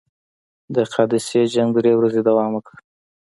د 0.75 0.75
قادسیې 0.93 1.43
جنګ 1.53 1.69
درې 1.77 1.91
ورځې 1.95 2.21
دوام 2.27 2.51
وکړ. 2.53 2.75